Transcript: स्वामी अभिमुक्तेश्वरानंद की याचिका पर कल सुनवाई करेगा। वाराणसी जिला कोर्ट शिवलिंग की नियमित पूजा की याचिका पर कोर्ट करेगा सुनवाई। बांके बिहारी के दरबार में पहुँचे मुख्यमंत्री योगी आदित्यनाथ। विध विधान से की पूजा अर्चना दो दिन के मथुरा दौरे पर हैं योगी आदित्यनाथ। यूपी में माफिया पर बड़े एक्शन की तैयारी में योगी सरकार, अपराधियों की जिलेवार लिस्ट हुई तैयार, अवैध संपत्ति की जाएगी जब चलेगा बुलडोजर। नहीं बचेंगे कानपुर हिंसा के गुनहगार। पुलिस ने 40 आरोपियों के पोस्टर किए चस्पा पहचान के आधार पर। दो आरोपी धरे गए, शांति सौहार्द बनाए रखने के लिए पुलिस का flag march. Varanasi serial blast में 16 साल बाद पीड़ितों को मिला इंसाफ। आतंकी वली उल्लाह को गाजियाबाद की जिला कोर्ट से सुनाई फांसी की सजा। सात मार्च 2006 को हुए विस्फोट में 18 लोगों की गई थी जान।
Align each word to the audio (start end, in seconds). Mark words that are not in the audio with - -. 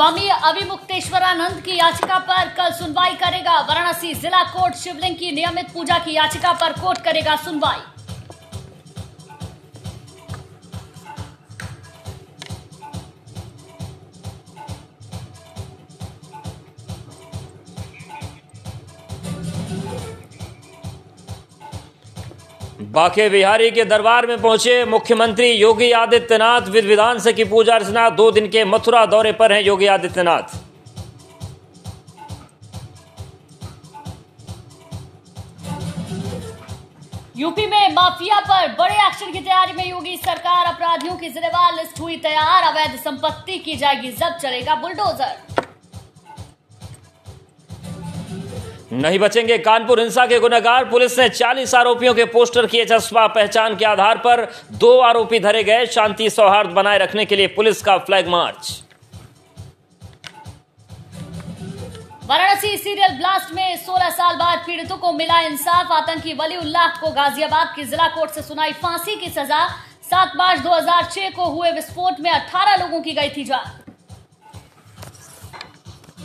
स्वामी 0.00 0.28
अभिमुक्तेश्वरानंद 0.28 1.60
की 1.62 1.76
याचिका 1.76 2.18
पर 2.18 2.48
कल 2.58 2.70
सुनवाई 2.72 3.14
करेगा। 3.14 3.58
वाराणसी 3.60 4.12
जिला 4.14 4.42
कोर्ट 4.52 4.74
शिवलिंग 4.74 5.16
की 5.16 5.30
नियमित 5.30 5.66
पूजा 5.74 5.98
की 5.98 6.12
याचिका 6.12 6.52
पर 6.52 6.72
कोर्ट 6.72 6.98
करेगा 6.98 7.34
सुनवाई। 7.36 7.99
बांके 22.82 23.28
बिहारी 23.28 23.70
के 23.70 23.84
दरबार 23.84 24.26
में 24.26 24.40
पहुँचे 24.42 24.84
मुख्यमंत्री 24.84 25.50
योगी 25.50 25.90
आदित्यनाथ। 25.92 26.68
विध 26.68 26.84
विधान 26.84 27.18
से 27.18 27.32
की 27.32 27.44
पूजा 27.44 27.74
अर्चना 27.74 28.08
दो 28.10 28.30
दिन 28.30 28.48
के 28.48 28.64
मथुरा 28.64 29.04
दौरे 29.06 29.32
पर 29.32 29.52
हैं 29.52 29.62
योगी 29.62 29.86
आदित्यनाथ। 29.86 30.56
यूपी 37.36 37.66
में 37.66 37.92
माफिया 37.94 38.40
पर 38.40 38.66
बड़े 38.74 38.94
एक्शन 38.96 39.32
की 39.32 39.38
तैयारी 39.38 39.72
में 39.72 39.88
योगी 39.88 40.16
सरकार, 40.16 40.66
अपराधियों 40.66 41.16
की 41.16 41.28
जिलेवार 41.28 41.74
लिस्ट 41.74 42.00
हुई 42.00 42.16
तैयार, 42.16 42.62
अवैध 42.62 42.98
संपत्ति 43.00 43.58
की 43.58 43.76
जाएगी 43.76 44.10
जब 44.12 44.36
चलेगा 44.36 44.74
बुलडोजर। 44.74 45.36
नहीं 48.92 49.18
बचेंगे 49.18 49.56
कानपुर 49.58 50.00
हिंसा 50.00 50.24
के 50.26 50.38
गुनहगार। 50.38 50.84
पुलिस 50.84 51.18
ने 51.18 51.28
40 51.28 51.74
आरोपियों 51.74 52.14
के 52.14 52.24
पोस्टर 52.26 52.66
किए 52.66 52.84
चस्पा 52.84 53.26
पहचान 53.26 53.76
के 53.76 53.84
आधार 53.84 54.18
पर। 54.18 54.44
दो 54.74 54.98
आरोपी 55.00 55.40
धरे 55.40 55.62
गए, 55.64 55.86
शांति 55.86 56.30
सौहार्द 56.30 56.70
बनाए 56.70 56.98
रखने 56.98 57.24
के 57.24 57.36
लिए 57.36 57.46
पुलिस 57.48 57.82
का 57.82 57.96
flag 57.98 58.28
march. 58.28 58.82
Varanasi 62.24 62.76
serial 62.76 63.16
blast 63.16 63.54
में 63.54 63.76
16 63.76 64.10
साल 64.10 64.36
बाद 64.36 64.58
पीड़ितों 64.58 64.96
को 64.96 65.12
मिला 65.12 65.40
इंसाफ। 65.40 65.92
आतंकी 65.92 66.32
वली 66.32 66.56
उल्लाह 66.56 67.00
को 67.00 67.10
गाजियाबाद 67.10 67.72
की 67.76 67.84
जिला 67.84 68.08
कोर्ट 68.08 68.30
से 68.30 68.42
सुनाई 68.42 68.72
फांसी 68.72 69.16
की 69.16 69.28
सजा। 69.30 69.66
सात 70.10 70.32
मार्च 70.36 70.60
2006 70.60 71.30
को 71.30 71.44
हुए 71.46 71.70
विस्फोट 71.72 72.20
में 72.20 72.30
18 72.30 72.76
लोगों 72.76 73.00
की 73.00 73.12
गई 73.12 73.28
थी 73.28 73.44
जान। 73.44 73.89